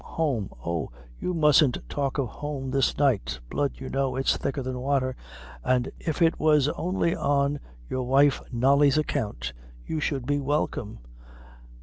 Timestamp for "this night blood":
2.71-3.73